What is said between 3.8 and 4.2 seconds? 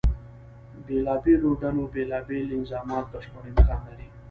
لري.